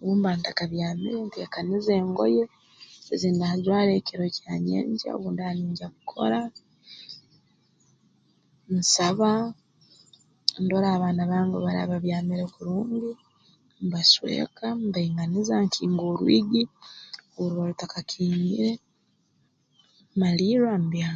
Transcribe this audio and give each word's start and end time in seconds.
Obu 0.00 0.14
mba 0.18 0.30
ntakabyamire 0.38 1.18
nteekaniza 1.26 1.92
engoye 2.02 2.42
ezi 3.12 3.28
ndaajwara 3.32 3.90
ekiro 3.98 4.26
kya 4.36 4.54
nyenkya 4.66 5.10
obu 5.16 5.28
ndaaba 5.32 5.54
ningya 5.56 5.88
kukora 5.94 6.40
nsaba 8.76 9.30
ndora 10.62 10.88
abaana 10.92 11.22
bange 11.30 11.52
obu 11.54 11.66
baraaba 11.66 11.90
babyamire 11.94 12.44
kurungi 12.54 13.10
mbasweka 13.84 14.64
mbainganiza 14.86 15.54
nkinga 15.64 16.02
orwigi 16.12 16.62
obu 17.38 17.46
ruba 17.50 17.64
rutakakingire 17.70 18.70
mmalirra 20.14 20.72
mbyama 20.82 21.14